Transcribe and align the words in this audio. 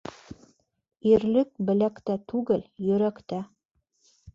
Ирлек 1.11 1.51
беләктә 1.69 2.19
түгел, 2.35 2.67
йөрәктә. 2.89 3.45